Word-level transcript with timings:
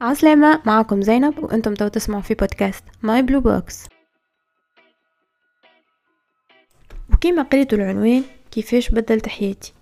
عسلامة 0.00 0.60
معكم 0.66 1.02
زينب 1.02 1.44
وأنتم 1.44 1.74
تو 1.74 1.88
تسمعوا 1.88 2.22
في 2.22 2.34
podcast 2.34 2.84
My 3.02 3.22
Blue 3.22 3.40
Box 3.40 3.86
وكيما 7.12 7.42
قريتوا 7.42 7.78
العنوان 7.78 8.22
كيفاش 8.50 8.90
بدلت 8.90 9.28
حياتي؟ 9.28 9.72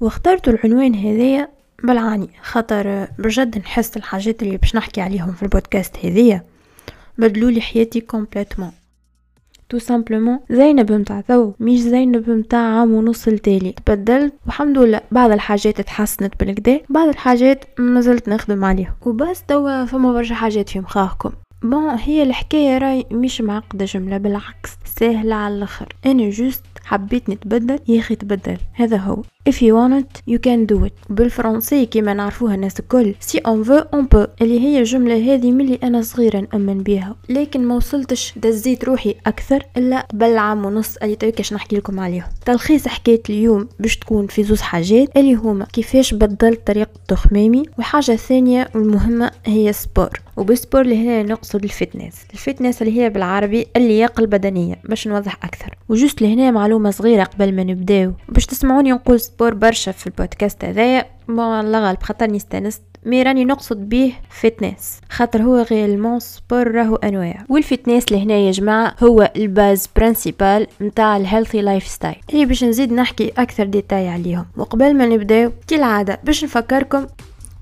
واخترت 0.00 0.48
العنوان 0.48 0.94
هذايا 0.94 1.48
بالعاني 1.82 2.28
خاطر 2.42 3.08
بجد 3.18 3.58
نحس 3.58 3.96
الحاجات 3.96 4.42
اللي 4.42 4.56
باش 4.56 4.76
نحكي 4.76 5.00
عليهم 5.00 5.32
في 5.32 5.42
البودكاست 5.42 5.96
هذيا 5.96 6.44
بدلوا 7.18 7.50
لي 7.50 7.60
حياتي 7.60 8.00
complètement 8.00 8.72
tout 9.68 9.78
simplement 9.78 10.38
زينب 10.50 10.92
متاع 10.92 11.20
تو 11.20 11.52
مش 11.60 11.78
زينب 11.78 12.30
متاع 12.30 12.60
عام 12.60 12.94
ونص 12.94 13.28
التالي. 13.28 13.74
تبدلت 13.86 14.32
والحمد 14.46 14.78
لله 14.78 15.00
بعض 15.12 15.30
الحاجات 15.30 15.80
تحسنت 15.80 16.32
بالكدا 16.40 16.80
بعض 16.88 17.08
الحاجات 17.08 17.64
مازلت 17.78 18.28
نخدم 18.28 18.64
عليها. 18.64 18.96
وبس 19.06 19.42
توا 19.42 19.84
فما 19.84 20.12
برشا 20.12 20.34
حاجات 20.34 20.68
في 20.68 20.80
مخاخكم 20.80 21.30
bon 21.62 21.88
هي 21.88 22.22
الحكاية 22.22 22.78
راي 22.78 23.04
مش 23.12 23.40
معقدة 23.40 23.84
جملة 23.84 24.18
بالعكس 24.18 24.70
سهلة 24.84 25.34
على 25.34 25.54
الآخر. 25.54 25.88
أنا 26.06 26.30
juste 26.30 26.62
حبيت 26.86 27.30
نتبدل 27.30 27.78
يا 27.88 28.00
أخي 28.00 28.14
تبدل. 28.14 28.56
هذا 28.72 28.96
هو. 28.96 29.22
If 29.48 29.54
you 29.54 29.72
want 29.78 30.02
it 30.02 30.32
you 30.32 30.38
can 30.38 30.74
do 30.74 30.86
it. 30.86 30.92
بالفرنسي 31.10 31.86
كما 31.86 32.14
نعرفوها 32.14 32.54
الناس 32.54 32.80
الكل. 32.80 33.14
Si 33.30 33.36
on 33.36 33.68
veut 33.68 33.98
on 33.98 34.02
peut. 34.14 34.28
اللي 34.42 34.60
هي 34.60 34.78
الجملة 34.78 35.34
هذه 35.34 35.52
ملي 35.52 35.78
أنا 35.82 36.02
صغيرة 36.02 36.40
نأمن 36.52 36.82
بيها. 36.82 37.16
لكن 37.28 37.64
ما 37.64 37.74
وصلتش 37.76 38.34
دزيت 38.36 38.84
روحي 38.84 39.14
أكثر. 39.26 39.62
الا 39.76 40.00
قبل 40.00 40.38
عام 40.38 40.64
ونص. 40.64 40.96
اللي 40.96 41.16
توكش 41.16 41.52
نحكي 41.52 41.76
لكم 41.76 42.00
عليهم 42.00 42.28
تلخيص 42.44 42.88
حكاية 42.88 43.22
اليوم 43.30 43.68
باش 43.80 43.96
تكون 43.96 44.26
في 44.26 44.42
زوز 44.42 44.60
حاجات. 44.60 45.16
اللي 45.16 45.34
هما 45.34 45.64
كيفاش 45.64 46.14
بدلت 46.14 46.66
طريقة 46.66 46.90
تخمامي. 47.08 47.62
وحاجة 47.78 48.16
ثانية 48.16 48.68
والمهمة 48.74 49.30
هي 49.46 49.72
sport 49.72 50.25
وب 50.36 50.49
sport 50.49 50.80
اللي 50.80 51.06
هنا 51.06 51.22
نقصد 51.22 51.64
ال 51.64 51.70
fitness. 51.70 52.14
ال 52.32 52.38
fitness 52.38 52.82
اللي 52.82 53.00
هي 53.00 53.10
بالعربي 53.10 53.66
اللياقة 53.76 54.20
البدنية 54.20 54.76
باش 54.84 55.08
نوضح 55.08 55.44
أكثر. 55.44 55.74
و 55.88 55.94
juste 55.94 56.22
لهنا 56.22 56.50
معلومة 56.50 56.90
صغيرة 56.90 57.24
قبل 57.24 57.54
ما 57.54 57.64
نبداو. 57.64 58.12
باش 58.28 58.46
تسمعوني 58.46 58.92
نقول 58.92 59.20
sport 59.20 59.54
برشا 59.54 59.92
في 59.92 60.06
البودكاست 60.06 60.64
هذايا 60.64 61.04
bon 61.28 61.60
الله 61.60 61.86
غالب 61.86 62.02
خاطرني 62.02 62.36
استانست. 62.36 62.82
mais 63.04 63.22
راني 63.22 63.44
نقصد 63.44 63.88
به 63.88 64.12
fitness. 64.30 65.00
خاطر 65.10 65.42
هو 65.42 65.62
réellement 65.62 66.20
sport 66.20 66.70
راهو 66.70 66.96
أنواع. 66.96 67.44
وال 67.48 67.62
fitness 67.62 68.12
لهنا 68.12 68.34
يا 68.34 68.50
جماعة 68.50 68.94
هو 69.02 69.32
ال 69.36 69.46
base 69.46 69.88
principale 69.96 70.66
نتاع 70.82 71.16
ال 71.16 71.60
healthy 71.62 71.86
lifestyle 71.86 72.16
اللي 72.32 72.44
باش 72.44 72.64
نزيد 72.64 72.92
نحكي 72.92 73.32
أكثر 73.38 73.64
ديتاي 73.64 74.08
عليهم. 74.08 74.46
وقبل 74.56 74.94
ما 74.94 75.06
نبداو 75.06 75.52
كالعادة 75.68 76.20
باش 76.24 76.44
نفكركم 76.44 77.06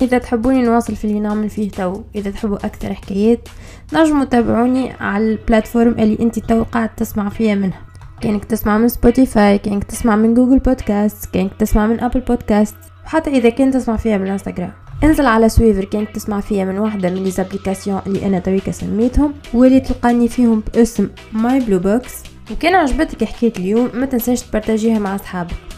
إذا 0.03 0.19
تحبوني 0.19 0.63
نواصل 0.63 0.97
في 0.97 1.05
اللي 1.05 1.21
نعمل 1.21 1.51
فيه 1.51 1.71
تو 1.71 2.03
إذا 2.15 2.31
تحبوا 2.31 2.57
أكثر 2.57 2.95
حكايات 2.95 3.49
نجموا 3.95 4.25
تابعوني 4.25 4.93
على 4.93 5.25
ال 5.25 5.31
plateforme 5.31 5.93
اللي 5.99 6.19
انت 6.21 6.39
تو 6.39 6.63
قاعد 6.63 6.95
تسمع 6.95 7.29
فيها 7.29 7.55
منها. 7.55 7.81
كأنك 8.21 8.45
تسمع 8.45 8.79
من 8.79 8.89
Spotify 8.89 9.59
كأنك 9.59 9.85
تسمع 9.85 10.17
من 10.17 10.35
Google 10.35 10.59
Podcast 10.59 11.35
كأنك 11.35 11.53
تسمع 11.59 11.87
من 11.87 12.01
Apple 12.01 12.21
Podcast 12.21 12.77
وحتى 13.07 13.31
إذا 13.31 13.51
كنت 13.51 13.75
تسمع 13.75 13.97
فيها 13.97 14.19
من 14.19 14.25
الانستغرام 14.25 14.73
انزل 15.05 15.27
على 15.27 15.49
swiper 15.49 15.85
كأنك 15.85 16.11
تسمع 16.11 16.41
فيها 16.41 16.65
من 16.65 16.79
واحدة 16.79 17.11
من 17.11 17.25
les 17.25 17.40
applications 17.40 18.01
اللي 18.07 18.27
أنا 18.27 18.39
تويكا 18.39 18.73
سميتهم 18.73 19.33
واللي 19.55 19.81
تلقاني 19.81 20.29
فيهم 20.29 20.63
باسم 20.75 21.09
My 21.33 21.61
Blue 21.61 21.79
Box 21.79 22.15
وكان 22.51 22.75
عجبتك 22.75 23.25
حكاية 23.25 23.53
اليوم 23.57 23.91
ما 23.95 24.07
تنساش 24.07 24.43
تبارتاجيها 24.43 24.99
مع 24.99 25.15
أصحابك. 25.15 25.74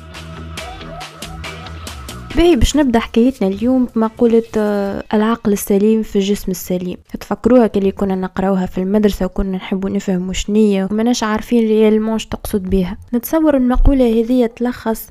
باهي 2.36 2.56
باش 2.56 2.76
نبدأ 2.76 2.98
حكايتنا 2.98 3.48
اليوم 3.48 3.88
بمقولة 3.96 4.42
آه، 4.56 5.04
العقل 5.14 5.52
السليم 5.52 6.02
في 6.02 6.16
الجسم 6.16 6.50
السليم. 6.50 6.96
تفكروها 7.20 7.66
كلي 7.66 7.92
كنا 7.92 8.14
نقراوها 8.14 8.66
في 8.66 8.78
المدرسة 8.78 9.26
وكنا 9.26 9.56
نحبوا 9.56 9.90
نفهموا 9.90 10.32
شنية 10.32 10.88
ومناش 10.90 11.22
عارفين 11.22 11.68
réellement 11.68 12.18
تقصد 12.18 12.62
بها 12.62 12.98
نتصور 13.14 13.56
المقولة 13.56 14.20
هذه 14.20 14.46
تلخص 14.46 15.08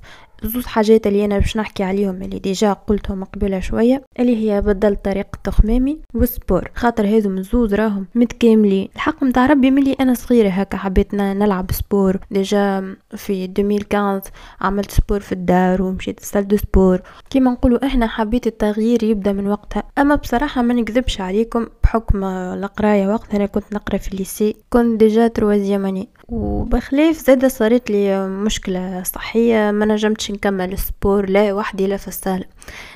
زوز 0.47 0.65
حاجات 0.65 1.07
اللي 1.07 1.25
أنا 1.25 1.39
باش 1.39 1.57
نحكي 1.57 1.83
عليهم 1.83 2.21
اللي 2.21 2.39
déjà 2.39 2.73
قلتهم 2.73 3.23
قبل 3.23 3.63
شوية 3.63 4.03
اللي 4.19 4.35
هي 4.35 4.61
بدل 4.61 4.95
طريقة 4.95 5.39
تخمامي 5.43 5.99
وال 6.13 6.30
sport 6.30 6.71
خاطر 6.75 7.07
هذو 7.07 7.41
زوز 7.41 7.73
راهم 7.73 8.07
متكاملين. 8.15 8.89
الحق 8.95 9.23
متاع 9.23 9.45
ربي 9.45 9.71
ملي 9.71 9.93
أنا 9.93 10.13
صغيرة 10.13 10.49
هكا 10.49 10.77
حبيت 10.77 11.13
نلعب 11.13 11.71
sport. 11.71 12.17
déjà 12.31 12.95
في 13.15 13.45
2015 13.45 14.31
عملت 14.61 14.91
sport 14.91 15.19
في 15.19 15.31
الدار 15.31 15.81
ومشيت 15.81 16.21
ل 16.21 16.25
salle 16.25 16.47
de 16.47 16.57
sport. 16.57 17.01
كيما 17.29 17.51
نقولوا 17.51 17.85
إحنا 17.85 18.07
حبيت 18.07 18.47
التغيير 18.47 19.03
يبدأ 19.03 19.33
من 19.33 19.47
وقتها. 19.47 19.83
أما 19.97 20.15
بصراحة 20.15 20.61
ما 20.61 20.73
نكذبش 20.73 21.21
عليكم 21.21 21.67
بحكم 21.83 22.23
القراية 22.23 23.07
وقتها 23.07 23.37
أنا 23.37 23.45
كنت 23.45 23.73
نقرأ 23.73 23.97
في 23.97 24.13
ال 24.13 24.19
lycée. 24.19 24.55
كنت 24.69 24.99
déjà 24.99 25.27
troisième 25.27 25.85
وبخلاف 26.27 27.17
زادة 27.17 27.47
صارت 27.47 27.91
لي 27.91 28.27
مشكلة 28.27 29.03
صحية 29.03 29.71
ما 29.71 29.85
نجمتش 29.85 30.31
نكمل 30.31 30.73
ال 30.73 30.82
sport 30.82 31.29
لا 31.29 31.53
وحدي 31.53 31.87
لا 31.87 31.97
في 31.97 32.07
الصالة. 32.07 32.45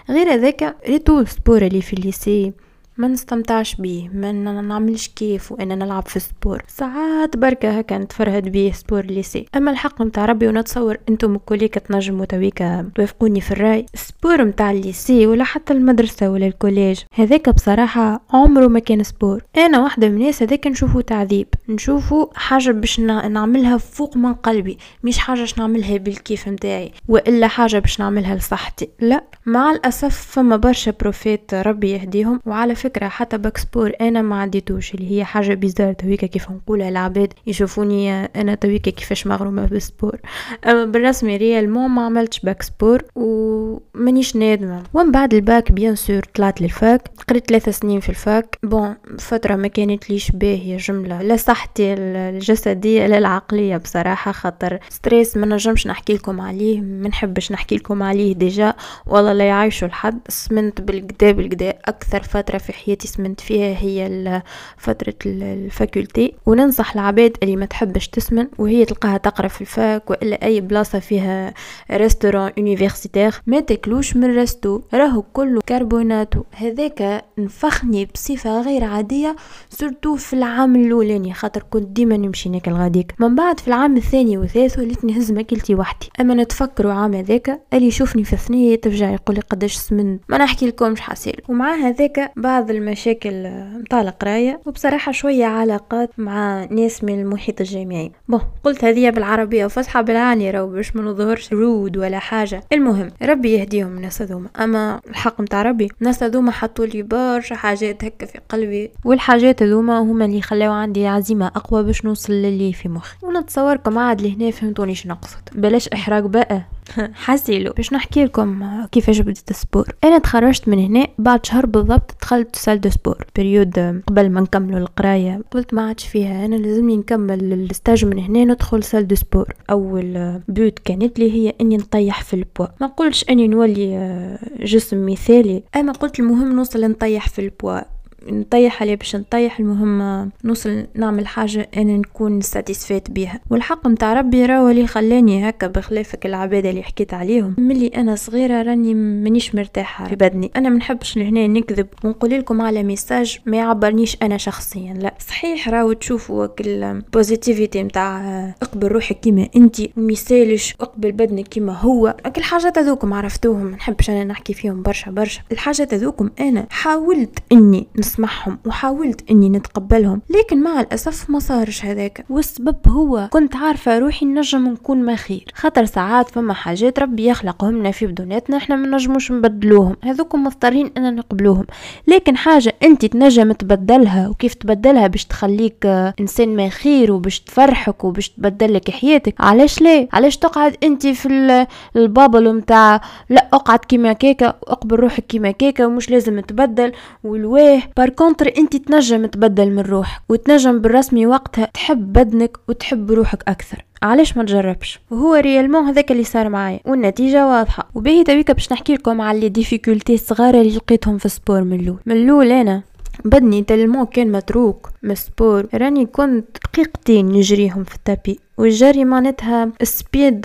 غير 0.09 0.34
هذاك 0.34 0.75
ريتو 0.88 1.19
ال 1.19 1.26
sport 1.26 1.61
اللي 1.62 1.81
في 1.81 1.94
ال 1.94 2.02
lycée. 2.02 2.53
ما 2.99 3.07
نستمتعش 3.07 3.75
بيه 3.75 4.09
ما 4.13 4.31
نعملش 4.61 5.07
كيف 5.07 5.51
وأنا 5.51 5.75
نلعب 5.75 6.07
في 6.07 6.19
sport. 6.19 6.63
ساعات 6.67 7.37
بركة 7.37 7.69
هكا 7.79 7.97
نتفرهد 7.97 8.49
بيه 8.49 8.71
sport 8.72 9.05
lycée 9.05 9.45
أما 9.55 9.71
الحق 9.71 10.01
متاع 10.01 10.25
ربي 10.25 10.47
ونتصور 10.47 10.97
أنتم 11.09 11.38
كليك 11.38 11.75
تنجموا 11.75 12.25
تويكا 12.25 12.89
توافقوني 12.95 13.41
في 13.41 13.51
الرأي. 13.51 13.85
sport 13.94 14.45
متاع 14.45 14.71
ال 14.72 14.81
lycée 14.81 15.27
ولا 15.27 15.43
حتى 15.43 15.73
المدرسة 15.73 16.29
ولا 16.29 16.47
ال 16.47 16.54
collège 16.54 17.00
هذاك 17.13 17.49
بصراحة 17.49 18.21
عمره 18.33 18.67
ما 18.67 18.79
كان 18.79 19.03
sport. 19.03 19.44
أنا 19.57 19.79
واحدة 19.79 20.09
من 20.09 20.15
الناس 20.15 20.43
هذاك 20.43 20.67
نشوفه 20.67 21.01
تعذيب 21.01 21.47
نشوفه 21.69 22.29
حاجة 22.35 22.71
باش 22.71 22.99
نعملها 22.99 23.77
فوق 23.77 24.17
من 24.17 24.33
قلبي 24.33 24.77
مش 25.03 25.17
حاجة 25.17 25.39
باش 25.39 25.57
نعملها 25.57 25.97
بالكيف 25.97 26.47
متاعي 26.47 26.91
وإلا 27.07 27.47
حاجة 27.47 27.79
باش 27.79 27.99
نعملها 27.99 28.35
لصحتي. 28.35 28.89
لا 28.99 29.23
مع 29.45 29.71
الأسف 29.71 30.17
فما 30.31 30.55
برشا 30.55 30.93
بروفيت 31.01 31.53
ربي 31.53 31.91
يهديهم 31.91 32.39
وعلى 32.45 32.75
فكرة 32.75 32.88
فكرة 32.89 33.07
حتى 33.07 33.38
bac 33.38 33.58
sport 33.58 33.91
أنا 34.01 34.22
ما 34.22 34.41
عديتوش 34.41 34.94
اللي 34.94 35.11
هي 35.11 35.23
حاجة 35.25 35.53
bizarre 35.53 35.94
تويكا 35.94 36.27
كيف 36.27 36.51
نقولها 36.51 36.89
العباد 36.89 37.33
يشوفوني 37.47 38.25
أنا 38.25 38.55
تويكا 38.55 38.91
كيفاش 38.91 39.27
مغرومة 39.27 39.66
بال 39.66 39.78
sport. 39.78 40.17
أما 40.66 40.85
بالرسمي 40.85 41.38
réellement 41.38 41.89
ما 41.89 42.05
عملتش 42.05 42.39
bac 42.39 42.63
sport 42.63 43.03
ومانيش 43.16 44.35
نادمة. 44.35 44.83
ومن 44.94 45.11
بعد 45.11 45.33
ال 45.33 45.43
bac 45.43 45.72
bien 45.72 45.95
sûr 45.95 46.22
طلعت 46.33 46.61
لل 46.61 46.77
fac 46.77 47.01
قريت 47.27 47.47
ثلاثة 47.50 47.72
سنين 47.72 48.00
في 48.00 48.09
ال 48.09 48.19
fac. 48.19 48.57
bon 48.63 48.95
فترة 49.19 49.56
ما 49.56 49.67
كانت 49.67 50.09
ليش 50.09 50.31
باهية 50.31 50.77
جملة. 50.77 51.21
لا 51.21 51.35
صحتي 51.35 51.94
الجسدية 51.94 53.07
لا 53.07 53.17
العقلية 53.17 53.77
بصراحة 53.77 54.31
خاطر 54.31 54.79
stress 54.89 55.38
ما 55.38 55.45
نجمش 55.45 55.88
نحكي 55.88 56.13
لكم 56.13 56.41
عليه 56.41 56.81
ما 56.81 57.07
نحبش 57.07 57.51
نحكي 57.51 57.75
لكم 57.75 58.03
عليه 58.03 58.33
déjà. 58.33 58.73
والله 59.07 59.33
لا 59.33 59.44
يعيشوا 59.44 59.88
الحد 59.88 60.19
سمنت 60.27 60.81
بالقدا 60.81 61.31
بالقدا 61.31 61.69
أكثر 61.69 62.23
فترة 62.23 62.57
في 62.57 62.69
حياتي 62.85 63.07
سمنت 63.07 63.41
فيها 63.41 63.78
هي 63.78 64.41
فترة 64.78 65.13
ال 65.25 65.38
faculté. 65.38 66.33
وننصح 66.45 66.94
العباد 66.94 67.38
اللي 67.44 67.56
ما 67.56 67.66
تحبش 67.66 68.07
تسمن 68.07 68.47
وهي 68.57 68.85
تلقاها 68.85 69.17
تقرا 69.17 69.47
في 69.47 69.62
ال 69.61 69.73
fac 69.73 70.09
وإلا 70.09 70.45
أي 70.45 70.62
بلاصة 70.62 71.00
فيها 71.00 71.53
restaurant 71.91 72.51
universitaire 72.57 73.41
ما 73.47 73.59
تاكلوش 73.59 74.16
من 74.16 74.35
resto 74.35 74.81
راهو 74.94 75.22
كله 75.22 75.62
كربوناتو 75.69 76.44
هذاك 76.51 77.25
نفخني 77.38 78.06
بصفة 78.06 78.62
غير 78.62 78.84
عادية 78.84 79.35
surtout 79.69 80.16
في 80.16 80.34
العام 80.34 80.75
الأولاني 80.75 81.34
خاطر 81.34 81.63
كنت 81.69 81.88
ديما 81.88 82.18
نمشي 82.18 82.50
ناكل 82.50 82.72
غاديك. 82.72 83.13
من 83.19 83.35
بعد 83.35 83.59
في 83.59 83.68
العام 83.68 83.97
الثاني 83.97 84.38
والثالث 84.38 84.79
وليت 84.79 85.06
نهز 85.06 85.31
ماكلتي 85.31 85.75
وحدي. 85.75 86.09
أما 86.19 86.34
نتفكروا 86.34 86.94
عام 86.94 87.13
هذاك 87.13 87.62
اللي 87.73 87.88
يشوفني 87.88 88.23
في 88.23 88.34
الثنية 88.34 88.75
تفجع 88.75 89.12
يقول 89.12 89.35
لي 89.35 89.42
قداش 89.42 89.75
سمنت. 89.75 90.21
ما 90.30 90.38
نحكي 90.38 90.68
لكمش 90.68 91.01
حاسيل 91.01 91.42
ومع 91.50 91.75
هذاك 91.75 92.31
بعض 92.59 92.71
المشاكل 92.71 93.47
متاع 93.73 94.01
القراية 94.01 94.61
وبصراحة 94.65 95.11
شوية 95.11 95.45
علاقات 95.45 96.09
مع 96.17 96.65
ناس 96.65 97.03
من 97.03 97.19
المحيط 97.19 97.61
الجامعي. 97.61 98.11
bon 98.27 98.41
قلت 98.63 98.83
هذه 98.83 99.09
بالعربية 99.09 99.65
وفصحى 99.65 100.03
بالعاني 100.03 100.51
رو 100.51 100.67
باش 100.67 100.95
ما 100.95 101.01
نظهرش 101.01 101.53
rude 101.53 101.97
ولا 101.97 102.19
حاجة. 102.19 102.63
المهم 102.73 103.11
ربي 103.21 103.53
يهديهم 103.53 103.97
الناس 103.97 104.21
هذوما. 104.21 104.50
أما 104.59 105.01
الحق 105.09 105.41
متاع 105.41 105.61
ربي 105.61 105.88
الناس 106.01 106.23
هذوما 106.23 106.51
حطوا 106.51 106.85
لي 106.85 107.01
برشا 107.01 107.56
حاجات 107.56 108.03
هكا 108.03 108.25
في 108.25 108.39
قلبي. 108.50 108.91
والحاجات 109.05 109.63
هذوما 109.63 110.00
هما 110.00 110.25
اللي 110.25 110.41
خلاو 110.41 110.71
عندي 110.71 111.07
عزيمة 111.07 111.47
أقوى 111.47 111.83
باش 111.83 112.05
نوصل 112.05 112.33
للي 112.33 112.73
في 112.73 112.89
مخي. 112.89 113.17
ونتصوركم 113.21 113.97
عاد 113.97 114.21
لهنا 114.21 114.51
فهمتوني 114.51 114.94
نقصد. 115.05 115.39
بلاش 115.55 115.88
إحراق 115.88 116.23
بقى. 116.23 116.62
حسيلو. 117.25 117.73
باش 117.73 117.94
نحكي 117.94 118.25
لكم 118.25 118.85
كيفاش 118.91 119.19
بديت 119.19 119.51
السبور. 119.51 119.88
أنا 120.03 120.17
تخرجت 120.17 120.67
من 120.67 120.79
هنا 120.79 121.07
بعد 121.17 121.45
شهر 121.45 121.65
بالضبط 121.65 122.15
دخلت 122.21 122.49
دخلت 122.50 122.56
salle 122.56 122.81
de 122.81 122.89
sport 122.89 123.25
période 123.36 124.01
قبل 124.07 124.30
ما 124.30 124.42
نكملوا 124.42 124.80
القراية 124.80 125.42
قلت 125.51 125.74
ما 125.74 125.88
عادش 125.88 126.07
فيها 126.07 126.46
أنا 126.46 126.56
لازمني 126.56 126.98
نكمل 126.98 127.54
ال 127.53 127.62
stage 127.62 128.06
من 128.06 128.19
هنا 128.19 128.44
ندخل 128.44 128.84
salle 128.83 129.07
de 129.07 129.15
sport. 129.15 129.53
أول 129.69 130.40
but 130.47 130.80
كانت 130.80 131.19
لي 131.19 131.31
هي 131.31 131.54
إني 131.62 131.78
نطيح 131.78 132.24
في 132.24 132.34
البوا. 132.34 132.66
ما 132.81 132.88
قلتش 132.88 133.25
إني 133.30 133.48
نولي 133.48 133.98
آه، 133.98 134.40
جسم 134.60 135.06
مثالي 135.06 135.63
أما 135.75 135.94
قلت 135.94 136.19
المهم 136.19 136.56
نوصل 136.56 136.92
نطيح 136.92 137.30
في 137.30 137.40
البوا. 137.40 137.80
نطيح 138.27 138.81
عليه 138.81 138.95
باش 138.95 139.16
نطيح 139.16 139.60
المهم 139.60 140.31
نوصل 140.44 140.88
نعمل 140.95 141.27
حاجة 141.27 141.69
أنا 141.77 141.98
نكون 141.98 142.42
satisfaite 142.41 143.12
بيها. 143.12 143.39
والحق 143.50 143.88
متاع 143.88 144.13
ربي 144.13 144.45
راهو 144.45 144.69
اللي 144.69 144.88
خلاني 144.88 145.50
هكا 145.50 145.68
بخلافك 145.68 146.25
العبادة 146.25 146.69
اللي 146.69 146.83
حكيت 146.83 147.13
عليهم. 147.13 147.56
ملي 147.57 147.88
أنا 147.88 148.16
صغيرة 148.16 148.62
راني 148.62 148.94
مانيش 148.94 149.56
مرتاحة 149.56 150.07
في 150.07 150.16
بدني. 150.16 150.51
أنا 150.56 150.69
منحبش 150.69 151.18
لهنا 151.18 151.48
نكذب 151.48 151.88
ونقول 152.04 152.30
لكم 152.31 152.62
على 152.62 152.83
message 152.83 153.39
ما 153.45 153.57
يعبرنيش 153.57 154.18
أنا 154.22 154.38
شخصيا 154.38 154.94
لا. 154.94 155.13
صحيح 155.27 155.69
راهو 155.69 155.94
تشوفوا 155.94 156.48
ال 156.59 156.71
positivity 156.71 157.83
متاع 157.83 158.19
اقبل 158.62 158.88
روحك 158.88 159.19
كيما 159.19 159.48
أنت 159.56 159.81
وميسالش 159.98 160.75
اقبل 160.81 161.12
بدنك 161.12 161.48
كيما 161.48 161.74
هو. 161.74 162.15
كل 162.36 162.44
حاجات 162.44 162.77
هذوكم 162.77 163.13
عرفتوهم 163.13 163.69
نحبش 163.72 164.10
أنا 164.10 164.24
نحكي 164.24 164.54
فيهم 164.54 164.81
برشا 164.81 165.12
برشا. 165.12 165.42
الحاجات 165.51 165.94
هذوكم 165.94 166.30
أنا 166.39 166.68
حاولت 166.69 167.39
إني 167.51 167.88
نسمعهم 168.09 168.57
وحاولت 168.65 169.31
إني 169.31 169.50
نتقبلهم 169.50 170.21
لكن 170.29 170.63
مع 170.63 170.81
الأسف 170.81 171.29
ما 171.29 171.39
صارش 171.39 171.85
هذاك. 171.85 172.25
والسبب 172.29 172.75
هو 172.88 173.27
كنت 173.31 173.56
عارفة 173.56 174.00
روحي 174.00 174.25
نجم 174.25 174.67
نكون 174.67 174.97
ما 174.97 175.15
خير. 175.15 175.45
خاطر 175.53 175.85
ساعات 175.85 176.29
فما 176.29 176.53
حاجات 176.53 177.00
ربي 177.00 177.27
يخلقهم 177.27 177.77
لنا 177.77 177.91
في 177.91 178.07
بدوناتنا 178.07 178.57
إحنا 178.57 178.75
ما 178.75 178.88
نجموش 178.88 179.31
نبدلوهم. 179.31 179.95
هذوكم 180.03 180.44
مضطرين 180.44 180.91
أن 180.97 181.15
نقبلوهم. 181.15 181.65
لكن 182.07 182.38
حاجة 182.38 182.73
أنت 182.83 183.06
تنجم 183.06 183.51
تبدلها 183.51 184.27
وكيف 184.27 184.53
تبدلها 184.53 185.07
باش 185.07 185.25
تخليك 185.25 185.85
إنسان 186.19 186.55
ما 186.55 186.69
خير 186.69 187.12
وباش 187.12 187.39
تفرحك 187.39 188.03
وباش 188.03 188.29
تبدل 188.29 188.73
لك 188.73 188.89
حياتك 188.91 189.35
علاش 189.39 189.81
ليه 189.81 190.07
علاش 190.13 190.38
تقعد 190.38 190.75
أنت 190.83 191.07
في 191.07 191.65
ال 191.95 192.04
bubble 192.04 192.56
متاع 192.55 193.01
لا 193.29 193.47
أقعد 193.53 193.79
كيما 193.79 194.13
كيكا 194.13 194.47
واقبل 194.47 194.95
روحك 194.95 195.25
كيما 195.25 195.51
كيكا 195.51 195.85
ومش 195.85 196.09
لازم 196.09 196.39
تبدل 196.39 196.91
voilà 197.24 197.81
par 198.00 198.09
contre 198.09 198.53
انت 198.57 198.75
تنجم 198.75 199.25
تبدل 199.25 199.72
من 199.72 199.80
روحك 199.80 200.22
وتنجم 200.30 200.81
بالرسمي 200.81 201.25
وقتها 201.25 201.66
تحب 201.66 202.13
بدنك 202.13 202.57
وتحب 202.68 203.12
روحك 203.12 203.44
أكثر. 203.48 203.86
علاش 204.04 204.38
ما 204.38 204.44
تجربش؟ 204.44 205.00
وهو 205.12 205.34
réellement 205.33 205.83
هذاك 205.84 206.12
اللي 206.12 206.24
صار 206.24 206.50
معايا 206.50 206.80
والنتيجة 206.86 207.48
واضحة. 207.48 207.90
وباهي 207.96 208.24
تويكا 208.24 208.54
باش 208.54 208.72
نحكي 208.72 208.94
لكم 208.94 209.22
على 209.22 209.40
les 209.39 209.50
difficultés 209.50 210.13
الصغار 210.13 210.62
اللي 210.62 210.75
لقيتهم 210.75 211.18
في 211.18 211.25
ال 211.25 211.32
sport 211.32 211.63
من 211.63 211.80
الأول. 211.80 212.00
من 212.06 212.16
الأول 212.16 212.51
أنا 212.51 212.84
بدني 213.25 213.63
tellement 213.63 214.06
كان 214.06 214.31
متروك 214.31 214.90
من 215.04 215.12
ال 215.12 215.19
sport. 215.19 215.68
راني 215.74 216.06
كنت 216.06 216.46
دقيقتين 216.63 217.25
نجريهم 217.25 217.84
في 217.84 217.96
ال 217.95 218.02
tapis. 218.02 218.39
والجري 218.59 219.06
معناتها 219.06 219.71
speed 219.83 220.44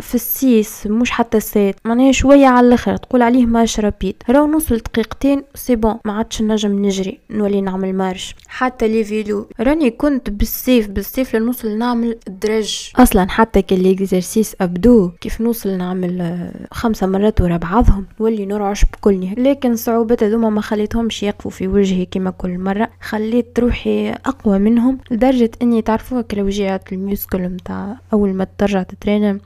في 0.00 0.14
ال 0.14 0.32
six 0.32 0.86
مش 0.86 1.10
حتى 1.10 1.40
sept 1.40 1.74
معناها 1.84 2.12
شوية 2.12 2.46
على 2.46 2.66
الآخر 2.66 2.96
تقول 2.96 3.22
عليه 3.22 3.46
marche 3.46 3.80
rapide 3.80 4.14
راهو 4.30 4.46
نوصل 4.46 4.76
دقيقتين 4.76 5.42
c'est 5.54 5.76
bon 5.76 5.96
ما 6.04 6.12
عادش 6.12 6.42
نجم 6.42 6.84
نجري 6.86 7.18
نولي 7.30 7.60
نعمل 7.60 7.94
marche. 7.94 8.34
حتى 8.48 8.88
les 8.88 9.04
vélos. 9.04 9.48
راني 9.60 9.90
كنت 9.90 10.30
بالسيف 10.30 10.88
بالسيف 10.88 11.36
لنوصل 11.36 11.78
نعمل 11.78 12.18
درج 12.28 12.90
أصلا 12.96 13.30
حتى 13.30 13.62
كي 13.62 13.76
les 13.76 13.96
exercices 13.96 14.56
abdos. 14.60 15.10
كيف 15.20 15.40
نوصل 15.40 15.70
نعمل 15.78 16.48
خمسة 16.72 17.06
مرات 17.06 17.40
ورا 17.40 17.56
بعضهم؟ 17.56 18.06
نولي 18.20 18.46
نرعش 18.46 18.84
بكلني 18.84 19.34
لكن 19.34 19.76
صعوبات 19.76 20.22
هذوما 20.22 20.50
ما 20.50 20.60
خليتهمش 20.60 21.22
يقفوا 21.22 21.50
في 21.50 21.68
وجهي 21.68 22.06
كما 22.06 22.30
كل 22.30 22.58
مرة. 22.58 22.90
خليت 23.00 23.58
روحي 23.58 24.10
أقوى 24.10 24.58
منهم 24.58 24.98
لدرجة 25.10 25.50
إني 25.62 25.82
تعرفوها 25.82 26.22
كالوجيعات 26.22 26.92
ال 26.92 27.00
muscles 27.00 27.55
متاع 27.56 27.96
أول 28.12 28.34
ما 28.34 28.46
ترجع 28.58 28.82
تترينا 28.82 29.38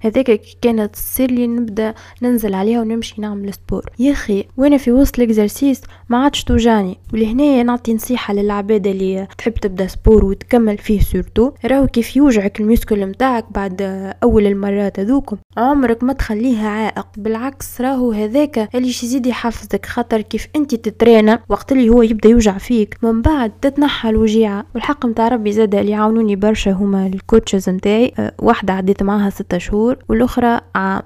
هذاك 0.00 0.40
كانت 0.62 0.94
تصير 0.94 1.30
لي 1.30 1.46
نبدأ 1.46 1.94
ننزل 2.22 2.54
عليها 2.54 2.80
ونمشي 2.80 3.20
نعمل 3.20 3.54
sport 3.54 3.90
يا 3.98 4.12
أخي 4.12 4.44
وأنا 4.56 4.76
في 4.76 4.92
وسط 4.92 5.18
ال 5.18 5.25
exercice 5.25 5.82
ما 6.08 6.18
عادش 6.18 6.44
توجعني. 6.44 6.98
ولهنا 7.12 7.62
نعطي 7.62 7.94
نصيحة 7.94 8.34
للعباد 8.34 8.86
اللي 8.86 9.28
تحب 9.38 9.54
تبدأ 9.54 9.86
sport 9.86 10.24
وتكمل 10.24 10.78
فيه 10.78 11.00
surtout 11.00 11.50
راهو 11.64 11.86
كيف 11.86 12.16
يوجعك 12.16 12.60
ال 12.60 12.67
muscle 12.67 13.06
متاعك 13.06 13.44
بعد 13.52 13.82
أول 14.22 14.46
المرات 14.46 15.00
هذوكم. 15.00 15.36
عمرك 15.56 16.04
ما 16.04 16.12
تخليه 16.12 16.66
عائق. 16.66 17.06
بالعكس 17.16 17.80
راهو 17.80 18.12
هذاك 18.12 18.68
اللي 18.74 18.88
يزيد 18.88 19.26
يحفزك. 19.26 19.86
خاطر 19.86 20.20
كيف 20.20 20.48
أنت 20.56 20.74
تترينا 20.74 21.40
وقت 21.48 21.72
اللي 21.72 21.88
هو 21.88 22.02
يبدأ 22.02 22.28
يوجع 22.28 22.58
فيك. 22.58 22.96
من 23.02 23.22
بعد 23.22 23.52
تتنحى 23.62 24.10
الوجيعة. 24.10 24.66
والحق 24.74 25.06
متاع 25.06 25.28
ربي 25.28 25.52
زاد 25.52 25.74
اللي 25.74 25.90
يعاونوني 25.90 26.36
برشا 26.36 26.70
هما 26.70 27.06
ال 27.06 27.12
coaches 27.12 27.57
نتاعي 27.68 28.12
أه 28.18 28.32
واحدة 28.38 28.72
عديت 28.72 29.02
معاها 29.02 29.30
ستة 29.30 29.58
شهور 29.58 29.96
والأخرى 30.08 30.60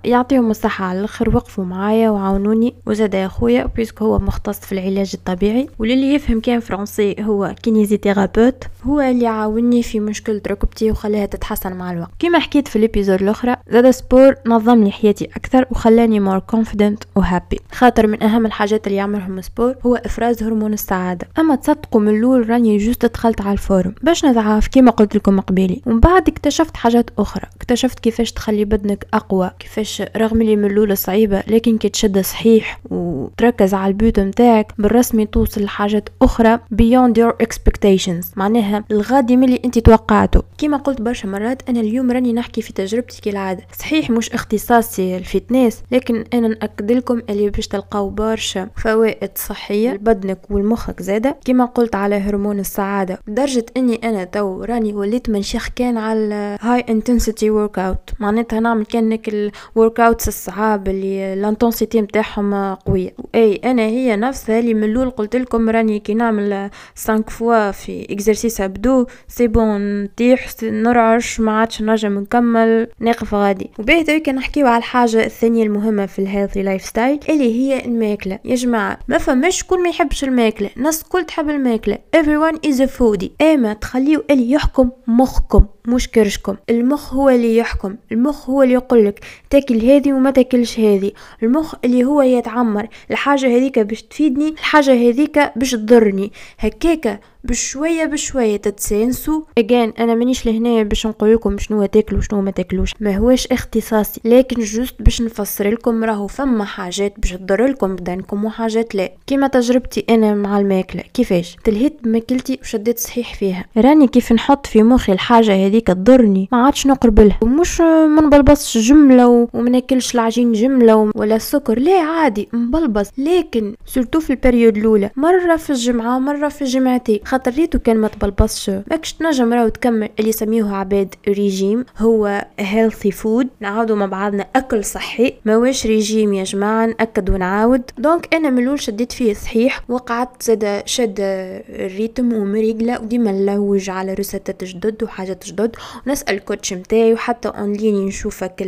يعطيهم 0.04 0.50
الصحة 0.50 0.84
على 0.84 0.98
الأخر 0.98 1.36
وقفوا 1.36 1.64
معايا 1.64 2.10
وعاونوني. 2.10 2.74
وزاد 2.86 3.14
يا 3.14 3.28
خويا 3.28 3.66
puisque 3.76 4.02
هو 4.02 4.18
مختص 4.18 4.60
في 4.60 4.72
العلاج 4.72 5.10
الطبيعي 5.14 5.68
وللي 5.78 6.14
يفهم 6.14 6.40
كان 6.40 6.60
فرنسي 6.60 7.16
هو 7.20 7.54
kinésithérapeute 7.62 8.64
هو 8.84 9.00
اللي 9.00 9.26
عاوني 9.26 9.82
في 9.82 10.00
مشكلة 10.00 10.40
ركبتي 10.48 10.90
وخلاها 10.90 11.26
تتحسن 11.26 11.72
مع 11.72 11.92
الوقت. 11.92 12.10
كما 12.18 12.38
حكيت 12.38 12.68
في 12.68 12.76
ال 12.76 12.82
épisode 12.82 13.22
الأخرى 13.22 13.56
زاد 13.70 13.90
sport 13.90 14.34
نظم 14.46 14.84
لي 14.84 14.90
حياتي 14.90 15.24
أكثر 15.24 15.66
وخلاني 15.70 16.20
more 16.20 16.38
confident 16.38 17.04
و 17.16 17.24
happy 17.24 17.60
خاطر 17.72 18.06
من 18.06 18.22
أهم 18.22 18.46
الحاجات 18.46 18.86
اللي 18.86 18.98
يعملهم 18.98 19.40
sport 19.40 19.74
هو 19.86 19.94
إفراز 19.94 20.42
هرمون 20.42 20.72
السعادة. 20.72 21.28
أما 21.38 21.54
تصدقوا 21.54 22.00
من 22.00 22.16
الأول 22.16 22.50
راني 22.50 22.78
juste 22.78 23.06
دخلت 23.06 23.40
على 23.40 23.52
ال 23.52 23.58
forme. 23.58 23.94
باش 24.02 24.24
نتعاف 24.24 24.68
كما 24.72 24.90
قلت 24.90 25.16
لكم 25.16 25.40
قبيلي. 25.40 25.82
ومن 25.86 26.00
بعد 26.00 26.28
اكتشفت 26.42 26.76
حاجات 26.76 27.10
أخرى. 27.18 27.48
اكتشفت 27.56 28.00
كيفاش 28.00 28.32
تخلي 28.32 28.64
بدنك 28.64 29.06
أقوى 29.14 29.50
كيفاش 29.58 30.02
رغم 30.16 30.40
اللي 30.40 30.56
من 30.56 30.64
الأول 30.70 30.96
صعيبة 30.96 31.42
لكن 31.46 31.78
كي 31.78 31.88
تشد 31.88 32.18
صحيح 32.18 32.80
وتركز 32.90 33.74
على 33.74 33.88
ال 33.88 33.96
but 33.96 34.20
متاعك 34.20 34.72
بالرسمي 34.78 35.26
توصل 35.26 35.62
لحاجات 35.64 36.08
أخرى 36.22 36.58
beyond 36.74 37.12
your 37.18 37.32
expectations. 37.46 38.26
معناها 38.36 38.84
الغادي 38.90 39.36
من 39.36 39.44
اللي 39.44 39.60
أنت 39.64 39.78
توقعته. 39.78 40.42
كما 40.58 40.76
قلت 40.76 41.00
برشا 41.00 41.26
مرات 41.26 41.68
أنا 41.68 41.80
اليوم 41.80 42.10
راني 42.10 42.32
نحكي 42.32 42.62
في 42.62 42.72
تجربتي 42.72 43.20
كالعادة. 43.22 43.62
صحيح 43.78 44.10
مش 44.10 44.30
اختصاصي 44.30 45.16
ال 45.16 45.24
fitness 45.25 45.82
لكن 45.92 46.24
أنا 46.34 46.48
نأكد 46.48 46.92
لكم 46.92 47.22
اللي 47.30 47.50
باش 47.50 47.68
تلقاو 47.68 48.10
برشا 48.10 48.68
فوائد 48.76 49.30
صحية. 49.36 49.90
لبدنك 49.92 50.38
والمخك 50.50 51.02
زاده 51.02 51.36
كما 51.44 51.64
قلت 51.64 51.94
على 51.94 52.14
هرمون 52.14 52.60
السعادة. 52.60 53.18
لدرجه 53.28 53.66
إني 53.76 54.08
أنا 54.08 54.24
تو 54.24 54.64
راني 54.64 54.92
وليت 54.92 55.30
ما 55.30 55.42
نشيخ 55.42 55.68
كان 55.76 55.98
على 55.98 56.31
high 56.60 56.84
intensity 56.88 57.50
workout 57.50 58.10
معناتها 58.18 58.60
نعمل 58.60 58.84
كان 58.84 59.28
ال 59.28 60.00
workouts 60.00 60.28
الصعاب 60.28 60.88
اللي 60.88 61.32
ال 61.32 61.39
intensity 61.39 62.00
نتاعهم 62.00 62.74
قوية. 62.74 63.14
إي 63.34 63.54
أنا 63.64 63.82
هي 63.82 64.16
نفسها 64.16 64.58
اللي 64.58 64.74
من 64.74 64.84
الأول 64.84 65.10
قلت 65.10 65.36
لكم 65.36 65.70
راني 65.70 65.98
كي 65.98 66.14
نعمل 66.14 66.70
5 66.96 67.22
fois 67.28 67.70
في 67.70 68.06
exercice 68.10 68.60
abdos 68.60 69.06
c'est 69.28 69.46
bon 69.46 70.02
نطيح 70.04 70.46
نرعش 70.62 71.40
ما 71.40 71.52
عادش 71.60 71.82
نجم 71.82 72.18
نكمل 72.18 72.88
نقف 73.00 73.34
غادي. 73.34 73.70
وبيه 73.78 74.04
تويك 74.04 74.28
نحكيو 74.28 74.66
على 74.66 74.78
الحاجة 74.78 75.24
الثانية 75.24 75.64
المهمة 75.64 76.06
في 76.06 76.18
ال 76.18 76.62
healthy 76.62 76.84
lifestyle 76.84 77.20
اللي 77.28 77.54
هي 77.54 77.84
الماكلة. 77.84 78.38
يا 78.44 78.54
جماعة 78.54 78.98
ما 79.08 79.18
فماش 79.18 79.58
شكون 79.58 79.82
ما 79.82 79.88
يحبش 79.88 80.24
الماكلة. 80.24 80.70
الناس 80.76 81.02
الكل 81.02 81.24
تحب 81.24 81.50
الماكلة. 81.50 81.98
Everyone 82.16 82.56
is 82.68 82.80
a 82.80 82.86
foodie. 82.98 83.42
أما 83.42 83.72
تخليو 83.72 84.24
اللي 84.30 84.50
يحكم 84.50 84.90
مخكم. 85.06 85.66
مش 85.86 86.08
كرشكم. 86.08 86.56
المخ 86.70 87.14
هو 87.14 87.28
اللي 87.28 87.56
يحكم. 87.56 87.96
المخ 88.12 88.50
هو 88.50 88.62
اللي 88.62 88.74
يقولك 88.74 89.20
تاكل 89.50 89.84
هذه 89.84 90.12
وما 90.12 90.30
تاكلش 90.30 90.80
هذه. 90.80 91.12
المخ 91.42 91.74
اللي 91.84 92.04
هو 92.04 92.22
يتعمر. 92.22 92.88
الحاجة 93.10 93.46
هذيك 93.46 93.78
باش 93.78 94.02
تفيدني 94.02 94.48
الحاجة 94.48 94.92
هذيك 94.92 95.52
باش 95.56 95.70
تضرني. 95.70 96.32
هكاكا 96.58 97.18
بشوية 97.44 98.04
بشوية 98.04 98.56
تستانسوا. 98.56 99.42
اجان 99.58 99.92
أنا 99.98 100.14
مانيش 100.14 100.46
لهنا 100.46 100.82
باش 100.82 101.06
نقول 101.06 101.34
لكم 101.34 101.58
شنو 101.58 101.86
تاكلوا 101.86 102.18
وشنو 102.20 102.40
ما 102.40 102.50
تاكلوش. 102.50 102.94
ما 103.00 103.16
هوش 103.16 103.46
اختصاصي. 103.46 104.20
لكن 104.24 104.62
juste 104.62 104.94
باش 105.02 105.22
نفسر 105.22 105.70
لكم 105.70 106.04
راهو 106.04 106.26
فما 106.26 106.64
حاجات 106.64 107.14
باش 107.18 107.30
تضر 107.30 107.66
لكم 107.66 107.96
بدنكم 107.96 108.44
وحاجات 108.44 108.94
لا. 108.94 109.12
كيما 109.26 109.46
تجربتي 109.46 110.04
أنا 110.10 110.34
مع 110.34 110.58
الماكلة. 110.58 111.02
كيفاش؟ 111.14 111.56
تلهيت 111.64 111.96
بماكلتي 112.02 112.58
وشديت 112.62 112.98
صحيح 112.98 113.34
فيها. 113.34 113.64
راني 113.76 114.06
كيف 114.06 114.32
نحط 114.32 114.66
في 114.66 114.82
مخي 114.82 115.12
الحاجة 115.12 115.66
هذيك 115.66 115.86
تضرني. 115.86 116.48
ما 116.52 116.64
عادش 116.64 116.86
نقربلها 116.86 117.38
ومش 117.42 117.80
ما 117.80 118.20
نبلبصش 118.22 118.78
جملة 118.78 119.48
وما 119.52 119.70
ناكلش 119.70 120.14
العجين 120.14 120.52
جملة 120.52 121.10
ولا 121.14 121.36
السكر. 121.36 121.78
لا 121.78 122.00
عادي 122.00 122.48
مبلبص 122.52 123.10
لكن 123.18 123.74
surtout 123.86 124.20
في 124.20 124.30
ال 124.30 124.36
période 124.36 124.76
الأولى 124.76 125.10
مرة 125.16 125.56
في 125.56 125.70
الجمعة 125.70 126.18
مره 126.18 126.48
في 126.48 126.62
الجمعتين. 126.62 127.20
خاطر 127.32 127.50
ريتو 127.50 127.78
كان 127.78 127.96
ما 127.96 128.08
تبلبصش. 128.08 128.70
ماكش 128.70 129.12
تنجم 129.12 129.52
راهو 129.52 129.68
تكمل 129.68 130.08
اللي 130.18 130.28
يسميوه 130.28 130.76
عباد 130.76 131.14
ريجيم. 131.28 131.84
هو 131.98 132.46
healthy 132.58 133.10
food 133.10 133.48
نعاودو 133.60 133.94
مع 133.96 134.06
بعضنا 134.06 134.46
أكل 134.56 134.84
صحي. 134.84 135.34
ماوش 135.44 135.86
ريجيم 135.86 136.34
يا 136.34 136.44
جماعة 136.44 136.86
نأكد 136.86 137.30
ونعاود. 137.30 137.82
donc 137.98 138.34
أنا 138.34 138.50
من 138.50 138.62
الأول 138.62 138.80
شديت 138.80 139.12
فيه 139.12 139.34
صحيح. 139.34 139.80
وقعدت 139.88 140.42
زاد 140.42 140.82
شد 140.86 141.14
ال 141.20 141.36
rythme 141.36 142.32
ومريقلة. 142.32 143.00
وديما 143.00 143.32
نلوج 143.32 143.90
على 143.90 144.14
recette 144.14 144.58
ات 144.58 144.64
جدد 144.64 145.02
وحاجات 145.02 145.46
جدد 145.46 145.76
ونسأل 146.06 146.34
ال 146.34 146.41
coach 146.41 146.72
متاعي 146.72 147.12
وحتى 147.12 147.48
en 147.48 147.72
ligne 147.72 148.06
نشوفك 148.06 148.62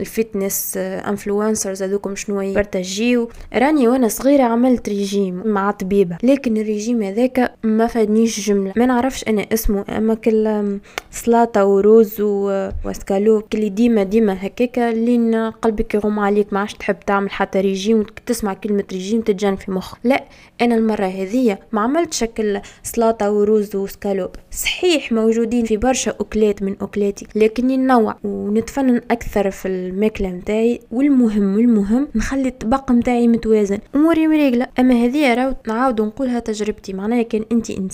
ال 0.00 0.10
fitness 0.10 0.76
influencers 0.76 1.82
هذوكم 1.82 2.16
شنو 2.16 2.40
يبارتاجيو 2.40 3.28
راني 3.54 3.88
وأنا 3.88 4.08
صغيرة 4.08 4.42
عملت 4.42 4.88
ريجيم 4.88 5.42
مع 5.46 5.70
طبيبة. 5.70 6.18
لكن 6.22 6.56
الريجيم 6.56 7.02
هذاك 7.02 7.54
ما 7.62 7.86
فادنيش 8.04 8.48
جملة. 8.48 8.72
ما 8.76 8.86
نعرفش 8.86 9.24
أنا 9.28 9.46
اسمه 9.52 9.84
أما 9.88 10.14
كل 10.14 10.78
سلاطة 11.10 11.64
وروز 11.64 12.20
واسكالوب 12.20 13.40
كل 13.40 13.68
ديما 13.68 14.02
ديما 14.02 14.36
هكاكا 14.46 14.92
لين 14.92 15.34
قلبك 15.34 15.94
يغم 15.94 16.18
عليك 16.18 16.52
ما 16.52 16.60
عادش 16.60 16.74
تحب 16.74 17.00
تعمل 17.06 17.30
حتى 17.30 17.60
ريجيم 17.60 18.06
تسمع 18.26 18.54
كلمة 18.54 18.84
ريجيم 18.92 19.20
تتجن 19.20 19.56
في 19.56 19.70
مخ 19.70 19.94
لا 20.04 20.24
أنا 20.60 20.74
المرة 20.74 21.06
هذية 21.06 21.60
ما 21.72 21.80
عملت 21.80 22.12
شكل 22.14 22.60
سلاطة 22.82 23.30
وروز 23.30 23.76
وسكالوب 23.76 24.30
صحيح 24.50 25.12
موجودين 25.12 25.64
في 25.64 25.76
برشا 25.76 26.10
أكلات 26.20 26.62
من 26.62 26.76
أكلاتي 26.80 27.26
لكني 27.34 27.76
ننوع 27.76 28.16
ونتفنن 28.24 29.00
أكثر 29.10 29.50
في 29.50 29.68
الماكلة 29.68 30.28
متاعي. 30.28 30.80
والمهم 30.90 31.54
والمهم 31.54 32.08
نخلي 32.14 32.48
الطبق 32.48 32.90
متاعي 32.90 33.28
متوازن. 33.28 33.78
أموري 33.94 34.26
مريقلة. 34.26 34.66
أما 34.78 34.94
هذه 34.94 35.34
راهو 35.34 35.54
نعاود 35.68 36.00
نقولها 36.00 36.40
تجربتي. 36.40 36.92
معناها 36.92 37.22
كان 37.22 37.44
انت 37.52 37.70
إنسان. 37.70 37.93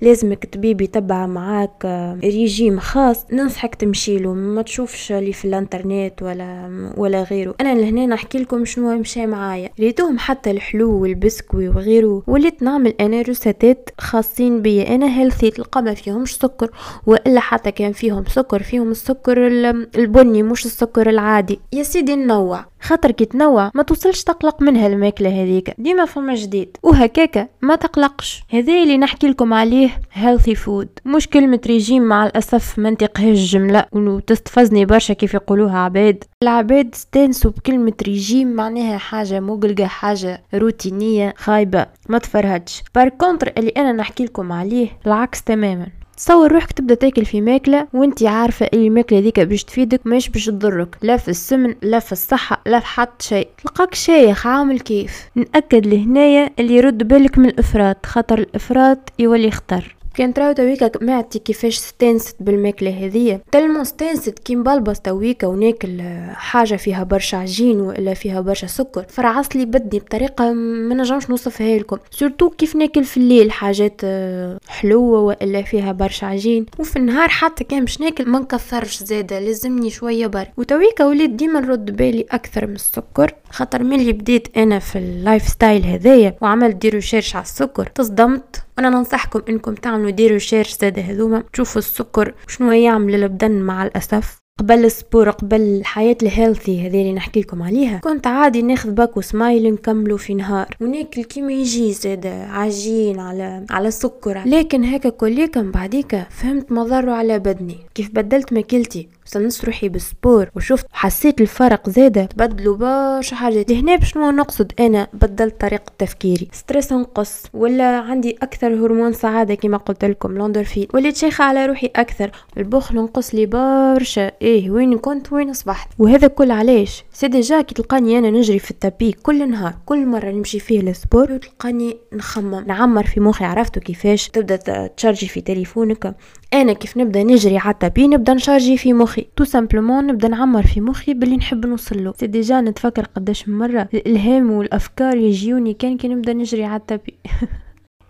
لازمك 0.00 0.46
طبيب 0.54 0.80
يتبع 0.80 1.26
معاك 1.26 1.70
آه، 1.84 2.18
ريجيم 2.24 2.78
خاص. 2.78 3.26
ننصحك 3.32 3.74
تمشي 3.74 4.18
له 4.18 4.34
ما 4.34 4.62
تشوفش 4.62 5.12
اللي 5.12 5.32
في 5.32 5.44
الإنترنت 5.44 6.22
ولا 6.22 6.70
ولا 6.96 7.22
غيره. 7.22 7.54
أنا 7.60 7.74
لهنا 7.74 8.06
نحكي 8.06 8.38
لكم 8.38 8.64
شنو 8.64 8.98
مشى 8.98 9.26
معايا. 9.26 9.70
ريتوهم 9.80 10.18
حتى 10.18 10.50
الحلو 10.50 11.02
وال 11.02 11.15
biscuits 11.15 11.68
وغيره. 11.68 12.22
وليت 12.26 12.62
نعمل 12.62 12.94
أنا 13.00 13.22
recette 13.22 13.81
ات 13.81 13.90
خاصين 13.98 14.62
بيا. 14.62 14.94
أنا 14.94 15.20
healthy 15.20 15.50
تلقى 15.50 15.82
ما 15.82 15.94
فيهمش 15.94 16.36
سكر. 16.36 16.70
وإلا 17.06 17.40
حتى 17.40 17.70
كان 17.70 17.92
فيهم 17.92 18.24
سكر 18.24 18.62
فيهم 18.62 18.90
السكر 18.90 19.48
البني 19.96 20.42
مش 20.42 20.66
السكر 20.66 21.10
العادي. 21.10 21.60
يا 21.72 21.82
سيدي 21.82 22.16
ننوع 22.16 22.64
خاطر 22.84 23.10
كي 23.10 23.24
تنوع 23.24 23.70
ما 23.74 23.82
توصلش 23.82 24.22
تقلق 24.22 24.62
منها 24.62 24.86
الماكله 24.86 25.42
هذيك. 25.42 25.74
ديما 25.78 26.04
فما 26.04 26.34
جديد. 26.34 26.76
وهكاكا 26.82 27.48
ما 27.62 27.76
تقلقش. 27.76 28.44
هذا 28.50 28.72
اللي 28.82 28.98
نحكي 28.98 29.26
لكم 29.26 29.54
عليه 29.54 29.88
healthy 30.14 30.54
food. 30.54 30.88
مش 31.04 31.28
كلمة 31.28 31.60
ريجيم 31.66 32.02
مع 32.02 32.26
الأسف 32.26 32.78
ما 32.78 32.90
نطيقهاش 32.90 33.38
الجملة. 33.38 33.84
وتستفزني 33.92 34.84
برشا 34.84 35.14
كيف 35.14 35.34
يقولوها 35.34 35.78
عباد. 35.78 36.24
العباد 36.42 36.90
استانسوا 36.94 37.50
بكلمة 37.50 37.92
ريجيم 38.02 38.48
معناها 38.48 38.98
حاجة 38.98 39.40
مقلقة 39.40 39.86
حاجة 39.86 40.42
روتينية 40.54 41.34
خايبة. 41.36 41.86
ما 42.08 42.18
تفرهدش. 42.18 42.82
par 42.94 43.08
contre 43.08 43.52
اللي 43.58 43.70
أنا 43.76 43.92
نحكي 43.92 44.24
لكم 44.24 44.52
عليه 44.52 44.88
العكس 45.06 45.42
تماما. 45.42 45.86
تصور 46.16 46.52
روحك 46.52 46.72
تبدأ 46.72 46.94
تاكل 46.94 47.24
في 47.24 47.40
ماكلة 47.40 47.88
وانت 47.92 48.22
عارفة 48.22 48.68
اللي 48.72 48.86
الماكله 48.86 49.20
ديك 49.20 49.40
باش 49.40 49.64
تفيدك 49.64 50.00
مش 50.06 50.28
باش 50.28 50.46
تضرك. 50.46 50.96
لا 51.02 51.16
في 51.16 51.28
السمن 51.28 51.74
لا 51.82 51.98
في 51.98 52.12
الصحة 52.12 52.62
لا 52.66 52.80
في 52.80 52.86
حتى 52.86 53.26
شيء. 53.26 53.48
تلقاك 53.62 53.94
شايخ 53.94 54.46
عامل 54.46 54.80
كيف. 54.80 55.28
نأكد 55.34 55.86
لهنايا 55.86 56.50
اللي 56.58 56.74
يرد 56.76 57.08
بالك 57.08 57.38
من 57.38 57.46
الإفراط 57.46 58.06
خاطر 58.06 58.38
الإفراط 58.38 58.98
يولي 59.18 59.50
خطر. 59.50 59.96
كان 60.14 60.34
تراو 60.34 60.52
تويكا 60.52 60.90
معدتي 61.00 61.38
كيفاش 61.38 61.76
ستانست 61.76 62.36
بالماكلة 62.40 63.04
هذية 63.06 63.42
تلمو 63.52 63.84
ستانست 63.84 64.38
كي 64.38 64.56
مبلبس 64.56 65.00
تويكا 65.00 65.46
وناكل 65.46 66.02
حاجة 66.32 66.76
فيها 66.76 67.04
برشا 67.04 67.38
عجين 67.38 67.80
ولا 67.80 68.14
فيها 68.14 68.40
برشا 68.40 68.66
سكر. 68.66 69.04
فرعص 69.08 69.56
لي 69.56 69.64
بدني 69.64 70.00
بطريقة 70.00 70.52
ما 70.52 70.94
نجمش 70.94 71.30
نوصفها 71.30 71.78
لكم. 71.78 71.96
surtout 72.10 72.50
كيف 72.50 72.76
ناكل 72.76 73.04
في 73.04 73.16
الليل 73.16 73.52
حاجات 73.52 74.00
آه، 74.04 74.58
حلوة 74.68 75.20
ولا 75.20 75.62
فيها 75.62 75.92
برشا 75.92 76.26
عجين. 76.26 76.66
وفي 76.78 76.96
النهار 76.96 77.28
حتى 77.28 77.64
كان 77.64 77.80
باش 77.80 78.00
ناكل 78.00 78.28
ما 78.28 78.38
نكثرش 78.38 79.02
زادة 79.02 79.38
لازمني 79.38 79.90
شوية 79.90 80.26
بر 80.26 80.46
وتويكا 80.56 81.04
وليت 81.04 81.30
ديما 81.30 81.60
نرد 81.60 81.96
بالي 81.96 82.26
أكثر 82.30 82.66
من 82.66 82.74
السكر. 82.74 83.34
خاطر 83.50 83.82
ملي 83.82 84.12
بديت 84.12 84.56
أنا 84.56 84.78
في 84.78 84.98
ال 84.98 85.48
lifestyle 85.48 85.84
هذايا 85.84 86.36
وعملت 86.40 86.76
des 86.76 87.00
recherches 87.00 87.36
على 87.36 87.42
السكر 87.42 87.86
تصدمت. 87.86 88.64
وأنا 88.78 88.90
ننصحكم 88.90 89.42
إنكم 89.48 89.74
تعملوا 89.74 90.10
des 90.10 90.38
recherches 90.38 90.78
زاد 90.78 90.98
هذوما 90.98 91.44
تشوفوا 91.52 91.78
السكر 91.78 92.34
شنو 92.48 92.72
يعمل 92.72 93.12
للبدن 93.12 93.52
مع 93.52 93.82
الأسف. 93.82 94.43
قبل 94.58 94.84
ال 94.84 94.92
sport 94.92 95.30
قبل 95.30 95.60
الحياة 95.60 96.16
ال 96.22 96.30
healthy 96.30 96.86
هذه 96.86 97.00
اللي 97.00 97.12
نحكي 97.12 97.40
لكم 97.40 97.62
عليها 97.62 97.98
كنت 97.98 98.26
عادي 98.26 98.62
ناخذ 98.62 98.90
باكو 98.90 99.20
سمايل 99.20 99.72
نكملو 99.72 100.16
في 100.16 100.34
نهار. 100.34 100.76
وناكل 100.80 101.24
كيما 101.24 101.52
يجي 101.52 101.92
زاد 101.92 102.26
عجين 102.26 103.20
على 103.20 103.66
على 103.70 103.90
سكر 103.90 104.42
لكن 104.46 104.84
هكا 104.84 105.08
كليكا 105.08 105.62
بعديك 105.62 106.26
فهمت 106.30 106.72
مضره 106.72 107.12
على 107.12 107.38
بدني. 107.38 107.76
كيف 107.94 108.10
بدلت 108.10 108.52
ماكلتي؟ 108.52 109.08
وصلت 109.26 109.64
روحي 109.64 109.88
بال 109.88 110.03
sport. 110.03 110.50
وشفت 110.56 110.86
حسيت 110.92 111.40
الفرق 111.40 111.90
زاده 111.90 112.24
تبدلوا 112.24 112.76
برشا 112.76 113.36
حاجات. 113.36 113.70
لهنا 113.70 113.96
بشنو 113.96 114.30
نقصد 114.30 114.72
أنا 114.80 115.08
بدلت 115.12 115.60
طريقة 115.60 115.92
تفكيري. 115.98 116.48
stress 116.52 116.92
نقص 116.92 117.42
ولا 117.54 117.98
عندي 117.98 118.36
أكثر 118.42 118.74
هرمون 118.74 119.12
سعادة 119.12 119.54
كما 119.54 119.76
قلت 119.76 120.04
لكم 120.04 120.32
l'endorphine 120.32 120.86
وليت 120.94 121.16
شيخة 121.16 121.44
على 121.44 121.66
روحي 121.66 121.90
أكثر. 121.96 122.30
البخل 122.56 122.96
نقص 122.96 123.34
لي 123.34 123.46
برشا. 123.46 124.30
إيه 124.44 124.70
وين 124.70 124.98
كنت 124.98 125.32
وين 125.32 125.50
أصبحت؟ 125.50 125.88
وهذا 125.98 126.28
كل 126.28 126.50
علاش؟ 126.50 127.04
c'est 127.12 127.28
déjà 127.28 127.60
كي 127.60 127.74
تلقاني 127.74 128.18
أنا 128.18 128.30
نجري 128.30 128.58
في 128.58 128.70
ال 128.70 128.77
tapis 128.77 129.12
كل 129.12 129.50
نهار. 129.50 129.74
كل 129.86 130.06
مرة 130.06 130.30
نمشي 130.30 130.60
فيه 130.60 130.80
لل 130.80 130.95
sport 130.95 131.32
وتلقاني 131.32 131.96
نخمم. 132.12 132.64
نعمر 132.66 133.06
في 133.06 133.20
مخي 133.20 133.44
عرفتوا 133.44 133.82
كيفاش؟ 133.82 134.28
تبدأ 134.28 134.86
تشارجي 134.86 135.28
في 135.28 135.40
تليفونك. 135.40 136.16
أنا 136.54 136.72
كيف 136.72 136.96
نبدأ 136.96 137.22
نجري 137.22 137.58
على 137.58 137.72
ال 137.72 137.78
tapis 137.78 138.06
نبدأ 138.06 138.34
نشارجي 138.34 138.76
في 138.76 138.92
مخي. 138.92 139.26
tout 139.36 139.44
simplement 139.44 140.06
نبدأ 140.06 140.28
نعمر 140.28 140.66
في 140.66 140.80
مخي 140.80 141.14
باللي 141.14 141.36
نحب 141.36 141.66
نوصل 141.66 142.04
له. 142.04 142.14
c'est 142.20 142.26
déjà 142.26 142.60
نتفكر 142.60 143.04
قداش 143.16 143.48
مرة 143.48 143.88
الألهام 143.94 144.50
والأفكار 144.50 145.16
يجيوني 145.16 145.74
كان 145.74 145.96
كي 145.96 146.08
نبدأ 146.08 146.32
نجري 146.32 146.64
على 146.64 146.80
ال 146.80 146.85
tapis. 146.85 147.14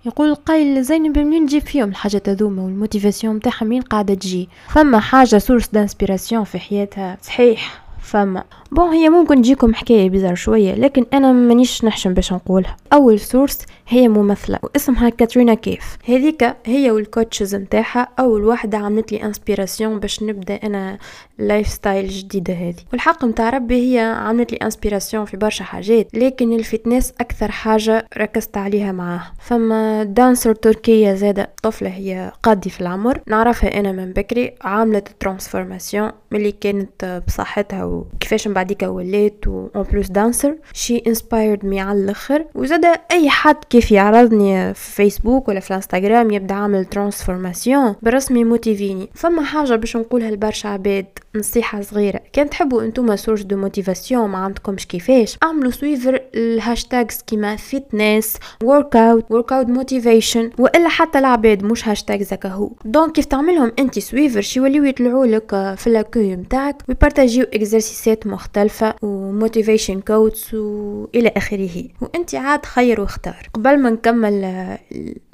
يقول 0.07 0.29
القايل 0.29 0.83
زينب 0.85 1.19
منين 1.19 1.43
نجيب 1.43 1.63
فيهم 1.63 1.89
الحاجات 1.89 2.29
هذوما 2.29 2.63
وال 2.63 2.75
motivation 2.75 3.37
متاعها 3.37 3.65
منين 3.65 3.83
قاعدة 3.83 4.15
تجي 4.15 4.49
فما 4.69 5.01
حاجة 5.01 5.39
source 5.39 5.69
d'inspiration 5.69 6.45
في 6.45 6.59
حياتها. 6.59 7.19
صحيح. 7.23 7.85
فما. 8.01 8.45
bon 8.75 8.89
هي 8.89 9.09
ممكن 9.09 9.43
تجيكم 9.43 9.75
حكاية 9.75 10.11
bizarre 10.11 10.35
شوية 10.35 10.75
لكن 10.75 11.07
أنا 11.13 11.33
مانيش 11.33 11.85
نحشم 11.85 12.15
باش 12.15 12.33
نقولها. 12.33 12.77
أول 12.93 13.21
source 13.21 13.59
هي 13.89 14.09
ممثلة 14.09 14.59
واسمها 14.63 15.09
كاترينا 15.09 15.55
كايف. 15.55 15.97
هذيك 16.09 16.57
هي 16.67 16.91
وال 16.91 17.05
coaches 17.05 17.55
نتاعها 17.55 18.09
أول 18.19 18.45
واحدة 18.45 18.79
عملت 18.79 19.13
لي 19.13 19.23
inspiration 19.23 19.99
باش 19.99 20.23
نبدأ 20.23 20.55
أنا 20.55 20.99
lifestyle 21.39 22.09
جديدة 22.09 22.55
هذه. 22.55 22.75
والحق 22.93 23.25
نتاع 23.25 23.51
ربي 23.51 23.75
هي 23.75 24.01
عملت 24.01 24.53
لي 24.53 24.59
inspiration 24.59 25.25
في 25.25 25.37
برشا 25.37 25.65
حاجات 25.65 26.09
لكن 26.15 26.53
ال 26.53 26.60
fitness 26.60 27.13
أكثر 27.21 27.51
حاجة 27.51 28.09
ركزت 28.19 28.57
عليها 28.57 28.93
معاها. 28.93 29.33
فما 29.41 30.05
danseuse 30.05 30.55
تركية 30.55 31.15
زادة 31.15 31.51
طفلة 31.63 31.89
هي 31.89 32.33
قادي 32.43 32.71
في 32.71 32.81
العمر 32.81 33.21
نعرفها 33.27 33.81
أنا 33.81 33.93
من 33.93 34.13
بكري 34.13 34.55
عملت 34.63 35.09
transformation 35.21 36.13
ملي 36.31 36.53
كانت 36.53 37.23
بصحتها 37.27 37.85
وكيفاش 37.85 38.49
من 38.49 38.55
بعديك 38.65 38.83
ولات 38.83 39.47
و 39.47 39.69
en 39.77 39.85
plus 39.93 40.09
dancer 40.09 40.55
she 40.73 41.03
inspired 41.07 41.65
me 41.65 41.81
على 41.81 41.99
الأخر. 41.99 42.45
وزاد 42.55 42.85
أي 43.11 43.31
حد 43.31 43.57
كيف 43.71 43.93
يعرضني 43.93 44.75
في 44.75 44.93
فيسبوك 44.93 45.49
ولا 45.49 45.61
في 45.61 45.71
الإنستغرام 45.71 46.31
يبدأ 46.31 46.55
عامل 46.55 46.85
transformation 46.85 47.95
برسمي 48.03 48.45
motivé 48.45 48.93
ني 48.93 49.09
فما 49.15 49.43
حاجة 49.43 49.75
باش 49.77 49.97
نقولها 49.97 50.31
لبرشا 50.31 50.69
عباد 50.69 51.07
نصيحة 51.35 51.81
صغيرة. 51.81 52.21
كان 52.33 52.51
تحبوا 52.51 52.83
انتوما 52.83 53.17
source 53.17 53.43
de 53.43 53.57
motivation 53.57 54.31
ما 54.31 54.39
عندكمش 54.39 54.87
كيفاش؟ 54.87 55.39
اعملوا 55.43 55.71
suivre 55.71 56.21
ال 56.35 56.45
hashtags 56.45 57.23
كيما 57.27 57.57
fitness 57.57 58.37
workout 58.63 59.31
workout 59.31 59.67
motivation 59.67 60.51
وإلا 60.59 60.89
حتى 60.89 61.19
العباد 61.19 61.65
مش 61.65 61.89
هاشتاج 61.89 62.23
زكا 62.23 62.49
هو. 62.49 62.71
donc 62.85 63.13
كيف 63.13 63.25
تعملهم 63.25 63.73
انت 63.79 63.99
suivre 63.99 64.41
شي 64.41 64.59
يوليو 64.59 64.85
يطلعوا 64.85 65.27
لك 65.27 65.75
في 65.77 65.91
l'accueil 65.91 66.37
نتاعك 66.37 66.77
وي 66.89 67.02
partagé 67.02 67.47
و 67.55 67.62
exercice 67.62 68.20
ات 68.20 68.27
مختلفة 68.55 68.95
و 69.03 69.12
motivation 69.12 70.01
quotes 70.01 70.55
والى 70.55 71.33
آخره. 71.37 71.85
وأنت 72.01 72.35
عاد 72.35 72.67
خير 72.67 73.01
واختار. 73.01 73.49
قبل 73.55 73.79
ما 73.79 73.91
نكمل 73.91 74.45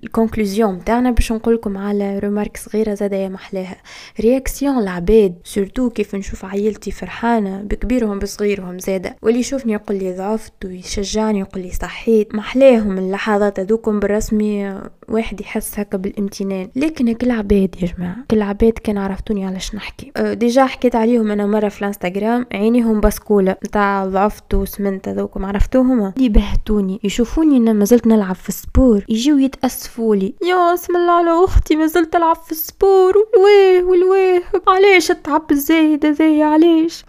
ال 0.04 0.12
conclusion 0.12 0.84
تاعنا 0.84 1.10
باش 1.10 1.32
نقولكم 1.32 1.78
على 1.78 2.18
remarque 2.18 2.56
صغيرة 2.56 2.94
زادة 2.94 3.16
يا 3.16 3.28
محلاها. 3.28 3.76
réaction 4.20 4.78
العباد 4.78 5.34
surtout 5.44 5.90
كيف 5.90 6.14
نشوف 6.14 6.44
عائلتي 6.44 6.90
فرحانة 6.90 7.62
بكبيرهم 7.62 8.18
بصغيرهم 8.18 8.78
زادة. 8.78 9.16
واللي 9.22 9.40
يشوفني 9.40 9.72
يقول 9.72 9.98
لي 9.98 10.16
ضعفت 10.16 10.64
ويشجعني 10.64 11.40
يقول 11.40 11.62
لي 11.62 11.70
صحيت. 11.70 12.34
محلاهم 12.34 12.98
اللحظات 12.98 13.60
هذوكم 13.60 14.00
بالرسمي 14.00 14.80
واحد 15.08 15.40
يحس 15.40 15.78
هكا 15.78 15.98
بالامتنان. 15.98 16.68
لكن 16.76 17.12
كل 17.12 17.30
عباد 17.30 17.74
يا 17.82 17.88
جماعة 17.96 18.16
كل 18.30 18.42
عباد 18.42 18.72
كان 18.72 18.98
عرفتوني 18.98 19.46
علاش 19.46 19.74
نحكي. 19.74 20.12
أه 20.16 20.32
déjà 20.34 20.66
حكيت 20.66 20.96
عليهم 20.96 21.30
أنا 21.30 21.46
مرة 21.46 21.68
في 21.68 21.80
الانستغرام 21.80 22.46
عينيهم 22.52 22.99
بسكوله 23.00 23.56
نتاع 23.66 24.06
ضعفت 24.06 24.54
وسمنت 24.54 25.08
هذوكم 25.08 25.44
عرفتوهم 25.44 26.12
اللي 26.16 26.28
بهتوني 26.28 27.00
يشوفوني 27.04 27.56
أنا 27.56 27.72
مازلت 27.72 28.06
نلعب 28.06 28.34
في 28.34 28.48
ال 28.48 28.58
sport 28.58 29.04
يجيو 29.08 29.38
يتأسفوا 29.38 30.16
لي. 30.16 30.34
يا 30.42 30.74
اسم 30.74 30.96
الله 30.96 31.12
على 31.12 31.44
أختي 31.44 31.76
مازلت 31.76 32.12
تلعب 32.12 32.36
في 32.36 32.52
ال 32.52 32.61
sport. 32.61 33.14
والويه 33.16 33.82
والويه 33.82 34.42
علاش 34.68 35.06
تعب 35.08 35.50
الزايد 35.50 36.06
هذايا 36.06 36.44
علاش 36.46 37.04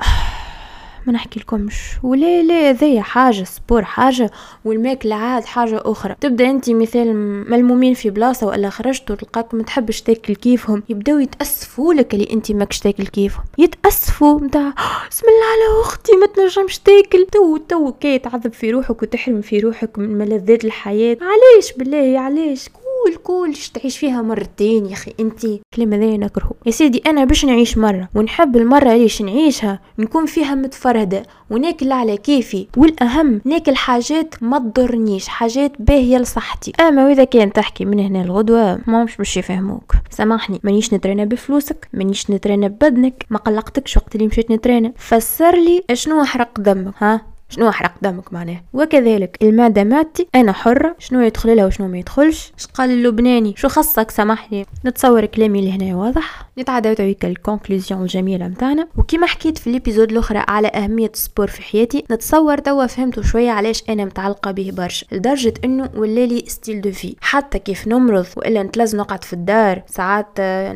ما 1.08 1.13
نحكي 1.13 1.39
لكمش. 1.39 1.75
ولا 2.03 2.43
لا 2.43 2.72
ذي 2.72 3.01
حاجة 3.01 3.43
sport 3.43 3.83
حاجة 3.84 4.31
والماكلة 4.65 5.15
عاد 5.15 5.46
حاجة 5.46 5.81
أخرى. 5.86 6.15
تبدأ 6.22 6.50
أنت 6.50 6.70
مثال 6.70 7.13
ملمومين 7.50 7.93
في 7.93 8.10
بلاصة 8.10 8.48
ولا 8.48 8.70
خرجت 8.70 9.12
وتلقاك 9.12 9.53
ما 9.53 9.63
تحبش 9.63 10.01
تاكل 10.01 10.36
كيفهم 10.36 10.84
يبداو 10.89 11.20
يتأسفوا 11.20 11.93
لك 11.93 12.13
اللي 12.13 12.27
أنت 12.34 12.51
ماكش 12.51 12.79
تاكل 12.79 13.08
كيفهم. 13.08 13.43
يتأسفوا 13.58 14.39
متاع 14.39 14.74
بسم 15.12 15.25
الله 15.27 15.46
على 15.46 15.81
أختي 15.81 16.12
ما 16.12 16.25
تنجمش 16.27 16.79
تاكل. 16.79 17.25
تو 17.31 17.58
تو 17.58 17.91
كي 17.91 18.20
تعذب 18.20 18.53
في 18.53 18.72
روحك 18.72 19.01
وتحرم 19.01 19.41
في 19.41 19.60
روحك 19.60 20.00
من 20.00 20.17
ملذات 20.17 20.65
الحياة. 20.65 21.17
علاش 21.22 21.74
بالله؟ 21.77 22.20
علاش؟ 22.20 22.70
كل 23.05 23.15
كل 23.15 23.53
تعيش 23.74 23.98
فيها 23.98 24.22
مرتين 24.22 24.86
يا 24.86 24.93
أخي. 24.93 25.13
انت 25.20 25.41
كلمة 25.75 25.98
ذي 25.98 26.17
نكرهه 26.17 26.51
يا 26.65 26.72
سيدي 26.72 27.01
أنا 27.08 27.25
باش 27.25 27.46
نعيش 27.46 27.77
مرة 27.77 28.10
ونحب 28.15 28.58
المرة 28.58 28.93
ليش 28.93 29.22
نعيشها 29.22 29.79
نكون 30.00 30.25
فيها 30.25 30.55
متفردة 30.55 31.24
وناكل 31.50 31.91
على 31.91 32.17
كيفي. 32.17 32.67
والأهم 32.77 33.41
ناكل 33.46 33.75
حاجات 33.75 34.36
ما 34.43 34.60
تضرنيش 34.60 35.27
حاجات 35.27 35.72
باهية 35.79 36.17
لصحتي. 36.17 36.72
أما 36.79 37.05
وإذا 37.05 37.24
كان 37.24 37.53
تحكي 37.53 37.86
من 37.86 38.00
هنا 38.00 38.22
الغدوة 38.22 38.79
ما 38.88 39.03
مش 39.03 39.17
باش 39.17 39.38
يفهموك. 39.38 39.93
سامحني 40.10 40.60
مانيش 40.63 40.93
نترينا 40.93 41.25
بفلوسك 41.25 41.88
مانيش 41.93 42.31
نترينا 42.31 42.67
ببدنك 42.67 43.25
ما 43.29 43.38
قلقتكش 43.38 43.98
وقت 43.98 44.15
اللي 44.15 44.27
مشيت 44.27 44.51
نترينا 44.51 44.93
فسر 44.98 45.55
لي 45.55 45.84
شنو 45.93 46.24
حرق 46.24 46.60
دمك 46.60 46.93
ها؟ 46.98 47.30
شنو 47.51 47.70
احرق 47.70 47.91
دمك 48.01 48.34
معناه 48.34 48.62
وكذلك 48.74 49.38
المعدة 49.41 49.83
معدتي 49.83 50.27
أنا 50.36 50.51
حرة 50.51 50.96
شنو 51.00 51.22
يدخل 51.22 51.55
لها 51.55 51.65
وشنو 51.65 51.88
ما 51.88 51.98
يدخلش؟ 51.98 52.51
اش 52.60 52.65
قال 52.65 52.89
اللبناني؟ 52.89 53.53
شو 53.58 53.67
خصك 53.67 54.12
سامحني 54.12 54.65
نتصور 54.86 55.25
كلامي 55.25 55.62
لهنا 55.62 55.96
واضح؟ 55.96 56.50
نتعدى 56.58 56.96
تويك 56.96 57.25
ال 57.25 57.32
conclusion 57.32 58.01
الجميلة 58.01 58.48
متاعنا. 58.48 58.88
وكما 58.98 59.27
حكيت 59.27 59.58
في 59.58 59.70
ال 59.69 59.75
épisode 59.75 60.11
الأخرى 60.12 60.43
على 60.48 60.67
أهمية 60.67 61.12
ال 61.13 61.19
sport 61.19 61.47
في 61.48 61.62
حياتي 61.62 62.03
نتصور 62.12 62.58
توا 62.58 62.86
فهمتوا 62.86 63.24
شوية 63.24 63.51
علاش 63.51 63.84
أنا 63.89 64.05
متعلقة 64.05 64.51
به 64.51 64.72
برشا. 64.77 65.05
لدرجة 65.12 65.53
إنه 65.65 65.89
ولا 65.95 66.19
لي 66.19 66.43
style 66.47 66.81
de 66.81 66.91
vie 66.91 67.15
حتى 67.22 67.60
كيف 67.60 67.88
نمرض 67.88 68.25
وإلا 68.38 68.63
نتلز 68.63 68.96
نقعد 68.96 69.24
في 69.24 69.34
الدار 69.34 69.81
ساعات 69.88 70.27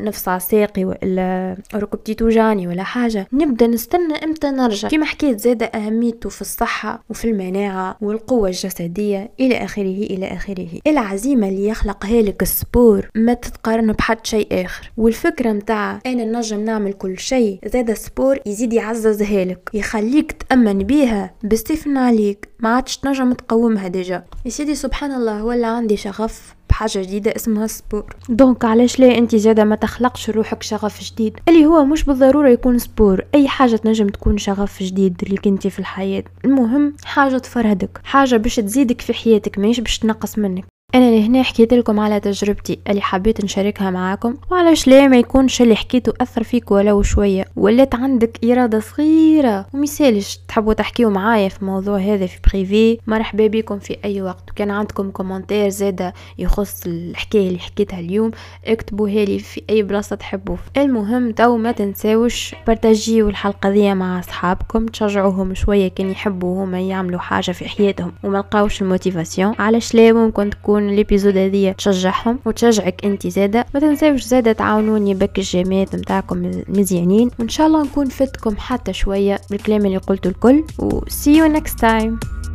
نفصع 0.04 0.38
ساقي 0.38 0.84
وإلا 0.84 1.56
ركبتي 1.74 2.14
توجعني 2.14 2.68
ولا 2.68 2.82
حاجة. 2.82 3.28
نبدأ 3.32 3.66
نستنى 3.66 4.24
إمتى 4.24 4.50
نرجع. 4.50 4.88
كما 4.88 5.04
حكيت 5.04 5.40
زادة 5.40 5.66
أهميته 5.66 6.28
في 6.28 6.40
الصحة 6.40 6.65
الصحة 6.66 7.04
وفي 7.10 7.24
المناعة 7.24 7.96
والقوة 8.00 8.48
الجسدية 8.48 9.30
إلى 9.40 9.64
آخره 9.64 9.82
إلى 9.82 10.26
آخره. 10.26 10.68
العزيمة 10.86 11.48
اللي 11.48 11.68
يخلقها 11.68 12.22
لك 12.22 12.42
ال 12.42 12.53
sport 12.53 13.08
ما 13.14 13.34
تتقارن 13.34 13.92
بحد 13.92 14.26
شيء 14.26 14.64
آخر. 14.64 14.92
والفكرة 14.96 15.52
متاع 15.52 15.98
أنا 16.06 16.24
نجم 16.24 16.60
نعمل 16.60 16.92
كل 16.92 17.18
شيء 17.18 17.58
زاد 17.66 17.90
ال 17.90 17.98
sport 17.98 18.38
يزيد 18.46 18.72
يعززها 18.72 19.44
لك 19.44 19.70
يخليك 19.74 20.32
تأمن 20.32 20.78
بيها 20.78 21.34
بستفن 21.44 21.96
عليك 21.96 22.48
ما 22.60 22.68
عادش 22.74 22.96
تنجم 22.96 23.32
تقومها 23.32 23.88
déjà. 23.88 24.24
يا 24.44 24.50
سيدي 24.50 24.74
سبحان 24.74 25.12
الله 25.12 25.44
ولا 25.44 25.66
عندي 25.66 25.96
شغف. 25.96 26.55
بحاجة 26.76 27.02
جديدة 27.02 27.36
اسمها 27.36 27.66
sport. 27.66 28.16
donc 28.28 28.64
علاش 28.64 29.00
لا؟ 29.00 29.18
انت 29.18 29.36
زاده 29.36 29.64
ما 29.64 29.76
تخلقش 29.76 30.30
روحك 30.30 30.62
شغف 30.62 31.02
جديد. 31.02 31.40
اللي 31.48 31.66
هو 31.66 31.84
مش 31.84 32.04
بالضرورة 32.04 32.48
يكون 32.48 32.78
sport. 32.78 33.24
أي 33.34 33.48
حاجة 33.48 33.76
تنجم 33.76 34.08
تكون 34.08 34.38
شغف 34.38 34.82
جديد 34.82 35.22
اللي 35.22 35.36
كنتي 35.36 35.70
في 35.70 35.78
الحياة. 35.78 36.24
المهم 36.44 36.94
حاجة 37.04 37.38
تفرهدك. 37.38 38.00
حاجة 38.04 38.36
باش 38.36 38.56
تزيدك 38.56 39.00
في 39.00 39.14
حياتك 39.14 39.58
ماهيش 39.58 39.80
باش 39.80 39.98
تنقص 39.98 40.38
منك. 40.38 40.64
أنا 40.96 41.10
لهنا 41.10 41.42
حكيت 41.42 41.74
لكم 41.74 42.00
على 42.00 42.20
تجربتي 42.20 42.78
اللي 42.88 43.00
حبيت 43.00 43.44
نشاركها 43.44 43.90
معاكم 43.90 44.34
وعلاش 44.50 44.88
لا 44.88 45.08
ما 45.08 45.16
يكونش 45.18 45.62
اللي 45.62 45.76
حكيته 45.76 46.12
أثر 46.20 46.42
فيك 46.42 46.70
ولو 46.70 47.02
شوية 47.02 47.44
ولات 47.56 47.94
عندك 47.94 48.44
إرادة 48.44 48.80
صغيرة. 48.80 49.66
ومثالش 49.74 50.38
تحبوا 50.48 50.72
تحكيوا 50.72 51.10
معايا 51.10 51.48
في 51.48 51.62
الموضوع 51.62 51.98
هذا 51.98 52.26
في 52.26 52.38
privé 52.50 52.98
مرحبا 53.06 53.46
بكم 53.46 53.78
في 53.78 53.96
أي 54.04 54.22
وقت. 54.22 54.50
وكان 54.50 54.70
عندكم 54.70 55.10
commentaire 55.10 55.68
زاده 55.68 56.14
يخص 56.38 56.86
الحكاية 56.86 57.48
اللي 57.48 57.58
حكيتها 57.58 58.00
اليوم 58.00 58.30
اكتبوها 58.64 59.24
لي 59.24 59.38
في 59.38 59.62
أي 59.70 59.82
بلاصة 59.82 60.16
تحبوا 60.16 60.56
المهم 60.76 61.30
تو 61.32 61.56
ما 61.56 61.72
تنساوش 61.72 62.54
partagé 62.66 63.20
و 63.20 63.28
الحلقة 63.28 63.70
دي 63.70 63.94
مع 63.94 64.18
أصحابكم 64.18 64.86
تشجعوهم 64.86 65.54
شوية 65.54 65.88
كان 65.88 66.10
يحبوا 66.10 66.64
هما 66.64 66.80
يعملوا 66.80 67.20
حاجة 67.20 67.50
في 67.50 67.68
حياتهم 67.68 68.12
وما 68.24 68.38
لقاوش 68.38 68.82
ال 68.82 68.88
motivation. 68.88 69.54
علاش 69.58 69.94
لا 69.94 70.12
ممكن 70.12 70.50
تكون 70.50 70.85
تكون 70.86 70.94
ال 70.94 70.99
épisode 70.99 71.36
هذيا 71.36 71.72
تشجعهم 71.72 72.38
وتشجعك 72.44 73.04
أنت 73.04 73.26
زادة. 73.26 73.66
ما 73.74 73.80
تنساوش 73.80 74.22
زادة 74.22 74.52
تعاونوني 74.52 75.14
بك 75.14 75.38
ال 75.38 75.45
j'aime 75.45 75.89
ات 75.89 75.96
نتاعكم 75.96 76.50
مزيانين. 76.68 77.30
وإن 77.38 77.48
شاء 77.48 77.66
الله 77.66 77.82
نكون 77.82 78.06
فتكم 78.06 78.56
حتى 78.56 78.92
شوية 78.92 79.40
بالكلام 79.50 79.86
اللي 79.86 79.96
قلته 79.96 80.28
الكل. 80.28 80.64
و 80.78 81.00
see 81.00 81.36
you 81.38 81.58
next 81.58 81.74
time. 81.80 82.45